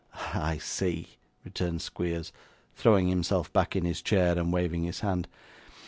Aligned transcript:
'I 0.33 0.57
see,' 0.57 1.19
returned 1.45 1.83
Squeers, 1.83 2.31
throwing 2.75 3.07
himself 3.09 3.53
back 3.53 3.75
in 3.75 3.85
his 3.85 4.01
chair, 4.01 4.31
and 4.39 4.51
waving 4.51 4.81
his 4.83 5.01
hand. 5.01 5.27